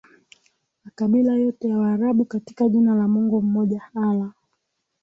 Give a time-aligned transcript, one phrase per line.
[0.85, 4.31] makabila yote ya Waarabu katika jina la Mungu mmoja Allah